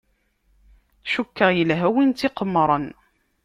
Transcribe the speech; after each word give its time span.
Cukkeɣ 1.11 1.49
yelha 1.57 1.89
win 1.93 2.11
tt-iqemmren. 2.11 2.85